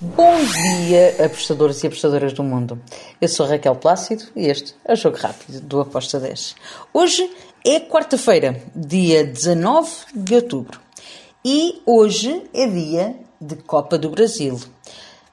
Bom 0.00 0.36
dia, 0.44 1.26
apostadores 1.26 1.82
e 1.82 1.88
apostadoras 1.88 2.32
do 2.32 2.44
mundo. 2.44 2.80
Eu 3.20 3.26
sou 3.26 3.44
Raquel 3.44 3.74
Plácido 3.74 4.26
e 4.36 4.46
este 4.46 4.72
é 4.84 4.92
o 4.92 4.96
Jogo 4.96 5.16
Rápido 5.16 5.60
do 5.60 5.80
Aposta 5.80 6.20
10. 6.20 6.54
Hoje 6.94 7.28
é 7.66 7.80
quarta-feira, 7.80 8.62
dia 8.76 9.24
19 9.24 9.90
de 10.14 10.36
outubro. 10.36 10.80
E 11.44 11.82
hoje 11.84 12.44
é 12.54 12.68
dia 12.68 13.16
de 13.40 13.56
Copa 13.56 13.98
do 13.98 14.08
Brasil. 14.08 14.60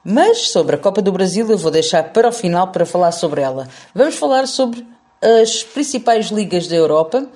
Mas 0.04 0.50
sobre 0.50 0.78
a 0.78 0.80
Copa 0.80 1.00
do 1.00 1.12
Brasil 1.12 1.48
eu 1.48 1.60
vou 1.60 1.70
deixar 1.70 2.12
para 2.12 2.30
o 2.30 2.32
final 2.32 2.72
para 2.72 2.88
falar 2.88 3.12
sobre 3.12 3.42
ela. 3.42 3.68
Vamos 3.94 4.16
falar 4.16 4.48
sobre 4.48 4.84
as 5.22 5.64
principais 5.64 6.30
ligas 6.30 6.68
da 6.68 6.76
Europa 6.76 7.30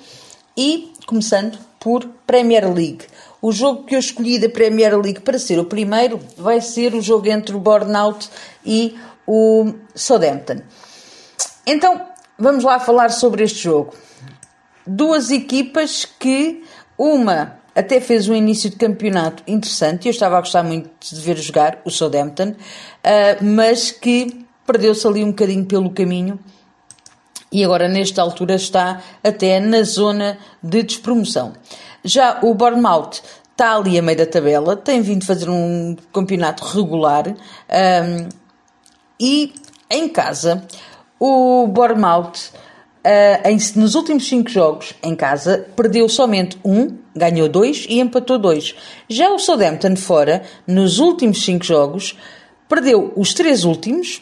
e 0.58 0.92
começando 1.06 1.60
por 1.80 2.08
Premier 2.26 2.66
League. 2.74 3.06
O 3.42 3.52
jogo 3.52 3.84
que 3.84 3.96
eu 3.96 4.00
escolhi 4.00 4.38
da 4.38 4.50
Premier 4.50 4.98
League 4.98 5.22
para 5.22 5.40
ser 5.40 5.60
o 5.60 5.66
primeiro 5.66 6.20
vai 6.38 6.60
ser 6.60 6.94
o 6.94 7.02
jogo 7.02 7.28
entre 7.30 7.56
o 7.56 7.60
Burnout 7.60 8.30
e 8.66 8.98
o 9.26 9.74
Southampton. 9.96 10.62
Então, 11.66 12.02
vamos 12.38 12.64
lá 12.64 12.80
falar 12.80 13.10
sobre 13.10 13.44
este 13.44 13.60
jogo. 13.60 13.94
Duas 14.86 15.32
equipas 15.32 16.04
que 16.04 16.64
uma 16.98 17.60
até 17.76 18.02
fez 18.02 18.28
um 18.28 18.36
início 18.36 18.70
de 18.70 18.76
campeonato 18.76 19.42
interessante, 19.48 20.08
eu 20.08 20.12
estava 20.12 20.38
a 20.38 20.42
gostar 20.42 20.64
muito 20.64 20.90
de 21.00 21.22
ver 21.22 21.38
jogar 21.38 21.80
o 21.86 21.90
Southampton, 21.90 22.50
uh, 22.50 23.44
mas 23.44 23.92
que 23.92 24.46
perdeu-se 24.66 25.08
ali 25.08 25.24
um 25.24 25.30
bocadinho 25.30 25.66
pelo 25.66 25.90
caminho 25.92 26.38
e 27.52 27.64
agora 27.64 27.88
nesta 27.88 28.22
altura 28.22 28.56
está 28.56 29.02
até 29.24 29.60
na 29.60 29.82
zona 29.84 30.38
de 30.62 30.84
despromoção. 30.84 31.54
Já 32.04 32.40
o 32.42 32.54
Bournemouth 32.54 33.22
está 33.52 33.76
ali 33.76 34.00
a 34.00 34.02
meio 34.02 34.18
da 34.18 34.26
tabela, 34.26 34.76
tem 34.76 35.02
vindo 35.02 35.26
fazer 35.26 35.50
um 35.50 35.98
campeonato 36.14 36.64
regular 36.64 37.28
um, 37.28 38.30
e 39.20 39.54
em 39.90 40.08
casa 40.08 40.64
o 41.20 41.68
Bournemouth 41.68 42.54
uh, 43.06 43.48
em, 43.48 43.58
nos 43.76 43.96
últimos 43.96 44.28
cinco 44.28 44.50
jogos 44.50 44.94
em 45.04 45.14
casa 45.14 45.68
perdeu 45.76 46.08
somente 46.08 46.58
um, 46.64 46.98
ganhou 47.14 47.50
dois 47.50 47.86
e 47.90 48.00
empatou 48.00 48.40
dois. 48.40 48.74
Já 49.10 49.30
o 49.30 49.38
Southampton 49.38 49.98
fora, 49.98 50.44
nos 50.66 51.00
últimos 51.00 51.44
cinco 51.44 51.66
jogos, 51.66 52.16
perdeu 52.70 53.12
os 53.18 53.34
três 53.34 53.66
últimos 53.66 54.22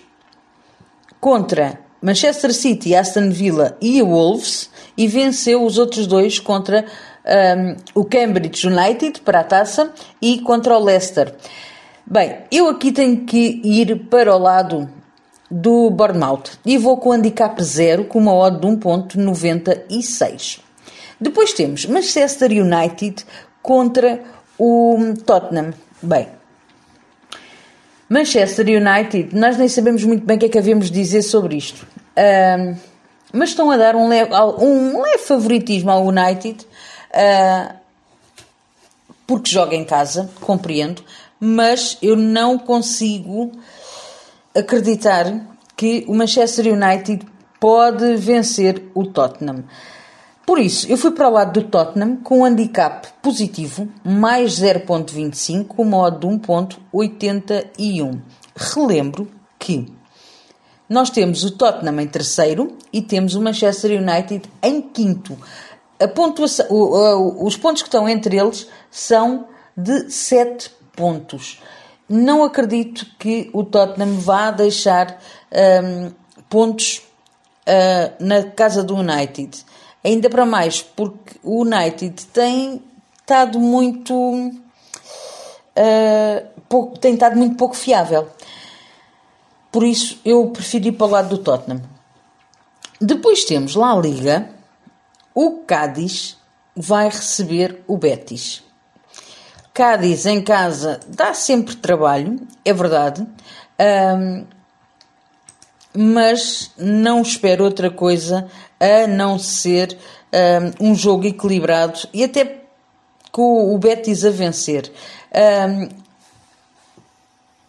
contra 1.20 1.80
Manchester 2.02 2.54
City, 2.54 2.96
Aston 2.96 3.30
Villa 3.30 3.78
e 3.82 4.02
Wolves 4.02 4.70
e 4.98 5.08
venceu 5.08 5.64
os 5.64 5.78
outros 5.78 6.08
dois 6.08 6.40
contra 6.40 6.86
um, 7.28 7.76
o 7.94 8.06
Cambridge 8.06 8.68
United 8.68 9.22
para 9.22 9.42
a 9.42 9.44
taça 9.44 9.92
e 10.22 10.40
contra 10.40 10.78
o 10.78 10.84
Leicester. 10.84 11.34
Bem, 12.06 12.38
eu 12.52 12.70
aqui 12.70 12.92
tenho 12.92 13.26
que 13.26 13.62
ir 13.64 14.08
para 14.10 14.34
o 14.34 14.40
lado 14.40 14.90
do 15.52 15.90
Bournemouth 15.90 16.58
e 16.66 16.78
vou 16.78 16.98
com 16.98 17.10
o 17.10 17.12
handicap 17.12 17.62
zero 17.62 18.06
com 18.06 18.20
uma 18.20 18.34
odd 18.34 18.60
de 18.60 18.68
1.96. 18.68 20.60
Depois 21.20 21.54
temos 21.54 21.86
Manchester 21.86 22.52
United 22.52 23.26
contra 23.62 24.22
o 24.58 25.14
Tottenham. 25.26 25.74
Bem, 26.02 26.28
Manchester 28.10 28.66
United, 28.66 29.36
nós 29.36 29.58
nem 29.58 29.68
sabemos 29.68 30.04
muito 30.04 30.26
bem 30.26 30.38
o 30.38 30.40
que 30.40 30.46
é 30.46 30.50
que 30.50 30.58
havemos 30.58 30.90
de 30.90 30.94
dizer 30.94 31.24
sobre 31.24 31.58
isto. 31.58 31.86
Uh, 32.16 32.78
mas 33.34 33.50
estão 33.50 33.70
a 33.70 33.78
dar 33.78 33.96
um 33.96 34.08
leve, 34.08 34.32
um 34.60 35.02
leve 35.02 35.24
favoritismo 35.24 35.92
ao 35.92 36.06
United 36.06 36.66
uh, 37.18 37.76
porque 39.26 39.50
joga 39.50 39.76
em 39.76 39.84
casa, 39.84 40.30
compreendo, 40.40 41.04
mas 41.40 41.98
eu 42.02 42.16
não 42.16 42.58
consigo 42.58 43.52
acreditar 44.56 45.58
que 45.76 46.06
o 46.08 46.14
Manchester 46.14 46.74
United 46.74 47.26
pode 47.60 48.16
vencer 48.16 48.84
o 48.94 49.06
Tottenham. 49.06 49.64
Por 50.46 50.60
isso, 50.60 50.90
eu 50.90 50.98
fui 50.98 51.12
para 51.12 51.28
o 51.28 51.34
lado 51.34 51.60
do 51.60 51.68
Tottenham 51.68 52.16
com 52.18 52.40
um 52.40 52.46
handicap 52.46 53.06
positivo, 53.22 53.90
mais 54.04 54.54
0.25, 54.62 55.68
com 55.68 55.84
modo 55.84 56.26
de 56.26 56.28
1.81. 56.28 58.22
Relembro 58.56 59.28
que 59.60 59.92
nós 60.90 61.10
temos 61.10 61.44
o 61.44 61.52
Tottenham 61.52 62.00
em 62.00 62.08
terceiro 62.08 62.78
e 62.94 63.02
temos 63.02 63.36
o 63.36 63.42
Manchester 63.42 64.02
United 64.02 64.50
em 64.64 64.82
quinto. 64.82 65.38
Pontuação, 66.06 66.68
os 67.40 67.58
pontos 67.58 67.82
que 67.82 67.88
estão 67.88 68.08
entre 68.08 68.38
eles 68.38 68.68
são 68.92 69.48
de 69.76 70.12
7 70.12 70.72
pontos. 70.96 71.62
Não 72.10 72.44
acredito 72.44 73.06
que 73.20 73.50
o 73.54 73.64
Tottenham 73.64 74.20
vá 74.20 74.52
deixar 74.52 75.20
um, 75.84 76.12
pontos 76.50 77.02
uh, 77.68 78.24
na 78.24 78.44
casa 78.44 78.84
do 78.84 78.96
United. 78.96 79.66
Ainda 80.04 80.30
para 80.30 80.46
mais, 80.46 80.82
porque 80.82 81.36
o 81.44 81.64
United 81.64 82.26
tem 82.28 82.82
estado 83.20 83.60
muito. 83.60 84.14
Uh, 85.76 86.48
pouco, 86.70 86.98
tem 86.98 87.14
estado 87.14 87.36
muito 87.36 87.58
pouco 87.58 87.76
fiável. 87.76 88.30
Por 89.72 89.84
isso 89.84 90.20
eu 90.24 90.50
preferi 90.50 90.90
ir 90.90 90.94
para 90.94 91.08
o 91.08 91.10
lado 91.10 91.30
do 91.30 91.38
Tottenham. 91.40 91.82
Depois 93.02 93.44
temos 93.44 93.76
lá 93.76 93.92
a 93.92 94.00
Liga. 94.00 94.57
O 95.40 95.60
Cádiz 95.68 96.36
vai 96.76 97.10
receber 97.10 97.84
o 97.86 97.96
Betis. 97.96 98.64
Cádiz 99.72 100.26
em 100.26 100.42
casa 100.42 101.00
dá 101.08 101.32
sempre 101.36 101.76
trabalho, 101.76 102.40
é 102.66 102.74
verdade. 102.74 103.24
Mas 105.96 106.72
não 106.76 107.22
espero 107.22 107.66
outra 107.66 107.92
coisa 107.92 108.48
a 108.80 109.06
não 109.06 109.38
ser 109.38 109.96
um, 110.82 110.90
um 110.90 110.96
jogo 110.96 111.28
equilibrado 111.28 112.00
e 112.12 112.24
até 112.24 112.64
com 113.32 113.76
o 113.76 113.78
Betis 113.78 114.26
a 114.26 114.32
vencer. 114.32 114.92
Um, 115.70 116.07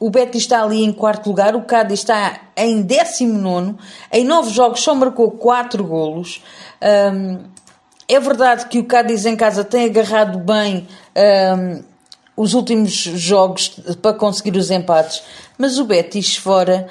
o 0.01 0.11
Betis 0.11 0.43
está 0.43 0.63
ali 0.63 0.85
em 0.85 0.93
quarto 0.93 1.29
lugar, 1.29 1.57
o 1.57 1.63
Cádiz 1.63 2.01
está 2.01 2.41
em 2.57 2.83
décimo 2.83 3.39
nono, 3.39 3.79
em 4.13 4.25
nove 4.25 4.51
jogos 4.51 4.81
só 4.81 4.95
marcou 4.95 5.31
quatro 5.33 5.85
golos. 5.85 6.43
Um, 7.13 7.39
é 8.07 8.21
verdade 8.21 8.67
que 8.67 8.79
o 8.79 8.85
Cádiz 8.85 9.27
em 9.27 9.37
casa 9.37 9.65
tem 9.65 9.87
agarrado 9.87 10.39
bem 10.39 10.87
um, 11.57 11.83
os 12.37 12.55
últimos 12.55 12.93
jogos 12.93 13.81
para 14.01 14.17
conseguir 14.17 14.57
os 14.57 14.71
empates, 14.71 15.23
mas 15.59 15.79
o 15.79 15.85
Betis 15.85 16.37
fora 16.37 16.87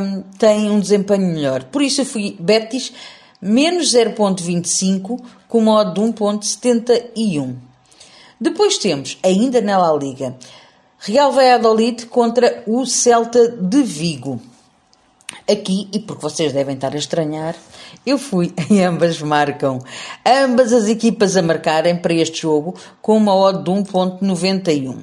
um, 0.00 0.22
tem 0.38 0.70
um 0.70 0.80
desempenho 0.80 1.26
melhor. 1.26 1.64
Por 1.64 1.82
isso 1.82 2.00
eu 2.00 2.06
fui 2.06 2.34
Betis 2.40 2.92
menos 3.40 3.94
0.25 3.94 5.20
com 5.46 5.60
modo 5.60 5.92
de 5.94 6.00
1.71. 6.00 7.54
Depois 8.40 8.78
temos, 8.78 9.18
ainda 9.22 9.60
na 9.60 9.78
La 9.78 9.96
Liga, 9.96 10.36
Real 11.00 11.30
Valladolid 11.32 12.06
contra 12.06 12.62
o 12.66 12.84
Celta 12.84 13.48
de 13.48 13.82
Vigo. 13.82 14.40
Aqui, 15.48 15.88
e 15.92 16.00
porque 16.00 16.20
vocês 16.20 16.52
devem 16.52 16.74
estar 16.74 16.92
a 16.92 16.98
estranhar, 16.98 17.54
eu 18.04 18.18
fui 18.18 18.52
em 18.68 18.84
ambas 18.84 19.22
marcam. 19.22 19.78
Ambas 20.26 20.72
as 20.72 20.88
equipas 20.88 21.36
a 21.36 21.42
marcarem 21.42 21.96
para 21.96 22.12
este 22.12 22.42
jogo 22.42 22.74
com 23.00 23.16
uma 23.16 23.34
odd 23.34 23.62
de 23.62 23.70
1.91. 23.70 24.98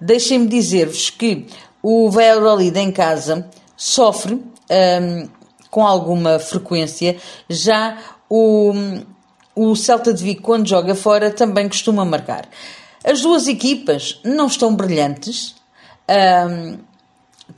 Deixem-me 0.00 0.46
dizer-vos 0.46 1.10
que 1.10 1.46
o 1.82 2.08
Valladolid 2.08 2.78
em 2.78 2.92
casa 2.92 3.48
sofre 3.76 4.34
um, 4.34 5.28
com 5.70 5.84
alguma 5.84 6.38
frequência, 6.38 7.16
já 7.48 7.98
o, 8.30 8.72
o 9.56 9.74
Celta 9.74 10.14
de 10.14 10.22
Vigo, 10.22 10.42
quando 10.42 10.68
joga 10.68 10.94
fora, 10.94 11.30
também 11.30 11.66
costuma 11.66 12.04
marcar. 12.04 12.48
As 13.04 13.20
duas 13.20 13.48
equipas 13.48 14.20
não 14.24 14.46
estão 14.46 14.74
brilhantes. 14.74 15.54
Um, 16.08 16.78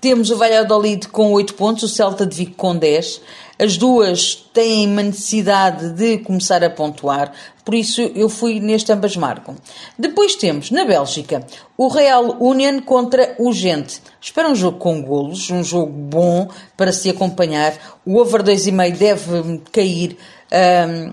temos 0.00 0.30
o 0.30 0.36
Valladolid 0.36 1.08
com 1.08 1.32
8 1.32 1.54
pontos, 1.54 1.84
o 1.84 1.88
Celta 1.88 2.26
de 2.26 2.36
Vigo 2.36 2.54
com 2.56 2.76
10. 2.76 3.20
As 3.58 3.76
duas 3.76 4.34
têm 4.52 4.88
uma 4.88 5.02
necessidade 5.02 5.90
de 5.90 6.18
começar 6.18 6.64
a 6.64 6.68
pontuar, 6.68 7.32
por 7.64 7.74
isso 7.74 8.00
eu 8.00 8.28
fui 8.28 8.58
neste 8.58 8.92
ambas 8.92 9.16
marcam. 9.16 9.54
Depois 9.98 10.34
temos, 10.34 10.70
na 10.70 10.84
Bélgica, 10.84 11.46
o 11.76 11.88
Real 11.88 12.36
Union 12.40 12.80
contra 12.80 13.36
o 13.38 13.52
Gente. 13.52 14.02
Espera 14.20 14.48
um 14.48 14.54
jogo 14.54 14.78
com 14.78 15.00
golos, 15.02 15.50
um 15.50 15.62
jogo 15.62 15.92
bom 15.92 16.48
para 16.76 16.92
se 16.92 17.08
acompanhar. 17.08 17.74
O 18.04 18.18
over 18.18 18.42
2,5 18.42 18.96
deve 18.96 19.62
cair 19.72 20.18
um, 20.52 21.12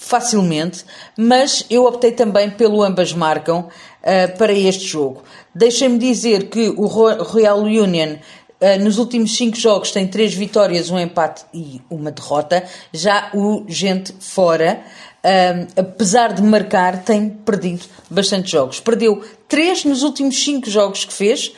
facilmente, 0.00 0.82
mas 1.14 1.66
eu 1.68 1.84
optei 1.84 2.10
também 2.10 2.50
pelo 2.50 2.82
ambas 2.82 3.12
marcam 3.12 3.68
uh, 3.68 4.38
para 4.38 4.52
este 4.52 4.86
jogo. 4.86 5.22
Deixem-me 5.54 5.98
dizer 5.98 6.48
que 6.48 6.70
o 6.70 6.86
Real 7.22 7.60
Union 7.60 8.16
Uh, 8.62 8.78
nos 8.84 8.98
últimos 8.98 9.38
cinco 9.38 9.56
jogos 9.56 9.90
tem 9.90 10.06
três 10.06 10.34
vitórias, 10.34 10.90
um 10.90 10.98
empate 10.98 11.46
e 11.54 11.80
uma 11.88 12.10
derrota. 12.10 12.62
Já 12.92 13.30
o 13.32 13.64
gente 13.66 14.14
fora, 14.20 14.82
uh, 15.24 15.80
apesar 15.80 16.34
de 16.34 16.42
marcar, 16.42 17.02
tem 17.02 17.30
perdido 17.30 17.86
bastante 18.10 18.50
jogos. 18.50 18.78
Perdeu 18.78 19.24
três 19.48 19.86
nos 19.86 20.02
últimos 20.02 20.44
cinco 20.44 20.68
jogos 20.68 21.06
que 21.06 21.12
fez, 21.14 21.52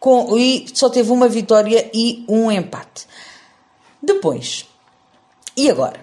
com, 0.00 0.36
e 0.36 0.66
só 0.74 0.90
teve 0.90 1.12
uma 1.12 1.28
vitória 1.28 1.88
e 1.94 2.24
um 2.28 2.50
empate. 2.50 3.06
Depois, 4.02 4.66
e 5.56 5.70
agora? 5.70 6.00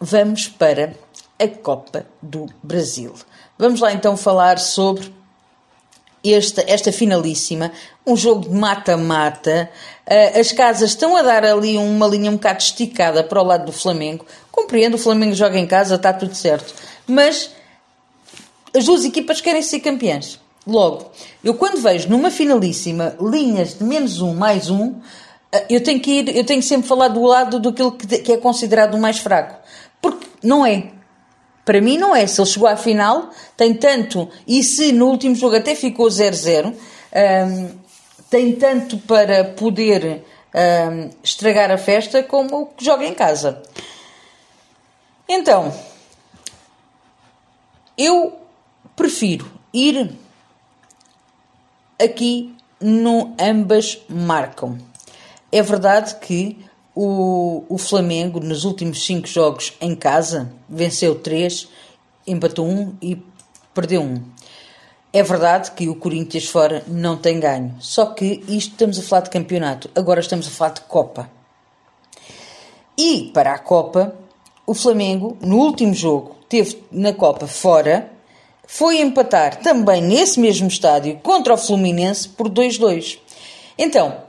Vamos 0.00 0.48
para 0.48 0.94
a 1.38 1.48
Copa 1.48 2.06
do 2.20 2.46
Brasil. 2.62 3.14
Vamos 3.58 3.80
lá 3.80 3.92
então 3.92 4.16
falar 4.16 4.58
sobre 4.58 5.12
esta, 6.24 6.64
esta 6.66 6.92
finalíssima, 6.92 7.72
um 8.06 8.16
jogo 8.16 8.48
de 8.48 8.54
mata-mata. 8.54 9.70
Uh, 10.06 10.40
as 10.40 10.52
casas 10.52 10.90
estão 10.90 11.16
a 11.16 11.22
dar 11.22 11.44
ali 11.44 11.76
uma 11.76 12.06
linha 12.06 12.30
um 12.30 12.34
bocado 12.34 12.60
esticada 12.60 13.22
para 13.22 13.40
o 13.40 13.44
lado 13.44 13.66
do 13.66 13.72
Flamengo. 13.72 14.26
Compreendo, 14.50 14.94
o 14.94 14.98
Flamengo 14.98 15.34
joga 15.34 15.58
em 15.58 15.66
casa, 15.66 15.94
está 15.94 16.12
tudo 16.12 16.34
certo. 16.34 16.74
Mas 17.06 17.50
as 18.74 18.84
duas 18.84 19.04
equipas 19.04 19.40
querem 19.40 19.62
ser 19.62 19.80
campeãs. 19.80 20.40
Logo, 20.66 21.10
eu 21.42 21.54
quando 21.54 21.80
vejo 21.80 22.08
numa 22.08 22.30
finalíssima 22.30 23.16
linhas 23.20 23.78
de 23.78 23.84
menos 23.84 24.20
um, 24.20 24.34
mais 24.34 24.68
um, 24.68 24.96
eh, 25.50 25.66
eu 25.70 25.82
tenho 25.82 25.98
que 25.98 26.10
ir, 26.10 26.36
eu 26.36 26.44
tenho 26.44 26.60
que 26.60 26.66
sempre 26.66 26.86
falar 26.86 27.08
do 27.08 27.22
lado 27.22 27.58
daquilo 27.58 27.92
que 27.92 28.32
é 28.32 28.36
considerado 28.36 28.94
o 28.94 29.00
mais 29.00 29.18
fraco. 29.18 29.56
Porque 30.00 30.26
não 30.42 30.66
é. 30.66 30.97
Para 31.68 31.82
mim 31.82 31.98
não 31.98 32.16
é. 32.16 32.26
Se 32.26 32.40
ele 32.40 32.48
chegou 32.48 32.66
à 32.66 32.78
final, 32.78 33.28
tem 33.54 33.74
tanto, 33.74 34.26
e 34.46 34.64
se 34.64 34.90
no 34.90 35.08
último 35.08 35.34
jogo 35.34 35.54
até 35.54 35.74
ficou 35.74 36.06
0-0, 36.06 36.72
um, 36.72 37.78
tem 38.30 38.54
tanto 38.54 38.96
para 38.96 39.44
poder 39.44 40.24
um, 40.54 41.10
estragar 41.22 41.70
a 41.70 41.76
festa 41.76 42.22
como 42.22 42.62
o 42.62 42.66
que 42.68 42.82
joga 42.82 43.04
em 43.04 43.12
casa. 43.12 43.62
Então, 45.28 45.70
eu 47.98 48.40
prefiro 48.96 49.52
ir 49.70 50.18
aqui 52.02 52.56
no 52.80 53.34
ambas 53.38 53.98
marcam. 54.08 54.78
É 55.52 55.60
verdade 55.60 56.14
que 56.14 56.64
o, 57.00 57.64
o 57.68 57.78
Flamengo, 57.78 58.40
nos 58.40 58.64
últimos 58.64 59.06
cinco 59.06 59.28
jogos 59.28 59.72
em 59.80 59.94
casa, 59.94 60.52
venceu 60.68 61.14
três, 61.14 61.68
empatou 62.26 62.66
um 62.66 62.92
e 63.00 63.22
perdeu 63.72 64.02
um. 64.02 64.20
É 65.12 65.22
verdade 65.22 65.70
que 65.70 65.88
o 65.88 65.94
Corinthians 65.94 66.46
fora 66.46 66.82
não 66.88 67.16
tem 67.16 67.38
ganho. 67.38 67.76
Só 67.78 68.06
que 68.06 68.42
isto 68.48 68.72
estamos 68.72 68.98
a 68.98 69.02
falar 69.02 69.22
de 69.22 69.30
campeonato, 69.30 69.88
agora 69.94 70.18
estamos 70.18 70.48
a 70.48 70.50
falar 70.50 70.72
de 70.72 70.80
Copa. 70.80 71.30
E 72.98 73.30
para 73.32 73.52
a 73.52 73.58
Copa, 73.60 74.16
o 74.66 74.74
Flamengo, 74.74 75.38
no 75.40 75.56
último 75.56 75.94
jogo, 75.94 76.34
teve 76.48 76.82
na 76.90 77.12
Copa 77.12 77.46
fora, 77.46 78.10
foi 78.66 79.00
empatar 79.00 79.60
também 79.60 80.02
nesse 80.02 80.40
mesmo 80.40 80.66
estádio 80.66 81.20
contra 81.22 81.54
o 81.54 81.58
Fluminense 81.58 82.28
por 82.28 82.50
2-2. 82.50 83.20
Então, 83.78 84.27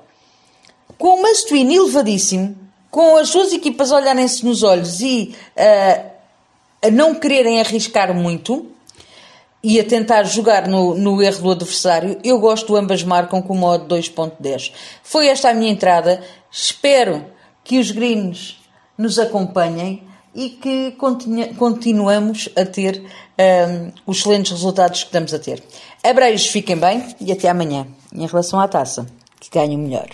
com 1.00 1.16
o 1.16 1.22
must 1.22 1.56
elevadíssimo, 1.56 2.56
com 2.92 3.16
as 3.16 3.32
duas 3.32 3.54
equipas 3.54 3.90
olharem-se 3.90 4.46
nos 4.46 4.64
olhos 4.64 5.00
e 5.00 5.34
uh, 5.56 6.92
não 6.92 7.16
quererem 7.16 7.62
arriscar 7.62 8.14
muito 8.14 8.68
e 9.64 9.80
a 9.80 9.84
tentar 9.84 10.24
jogar 10.24 10.68
no, 10.68 10.96
no 10.96 11.22
erro 11.22 11.42
do 11.42 11.52
adversário, 11.52 12.20
eu 12.24 12.38
gosto 12.40 12.68
do 12.68 12.76
ambas 12.76 13.04
marcam 13.04 13.42
com 13.42 13.54
o 13.54 13.58
modo 13.58 13.96
2.10. 13.96 14.74
Foi 15.02 15.28
esta 15.28 15.50
a 15.50 15.54
minha 15.54 15.72
entrada. 15.72 16.22
Espero 16.52 17.26
que 17.64 17.80
os 17.80 17.92
greens 17.92 18.58
nos 18.98 19.18
acompanhem 19.20 20.04
e 20.36 20.50
que 20.50 20.92
continu 20.92 21.54
continuamos 21.56 22.50
a 22.56 22.66
ter 22.66 23.00
um, 23.00 23.06
eh, 23.38 23.92
os 24.06 24.20
excelentes 24.20 24.52
resultados 24.52 25.02
que 25.02 25.08
estamos 25.08 25.34
a 25.34 25.40
ter. 25.40 25.64
Abreios, 26.04 26.48
fiquem 26.48 26.78
bem 26.78 27.16
e 27.20 27.32
até 27.32 27.50
amanhã. 27.50 27.88
Em 28.14 28.26
relação 28.26 28.60
à 28.60 28.68
taça, 28.68 29.06
que 29.40 29.50
ganhe 29.50 29.76
melhor. 29.76 30.10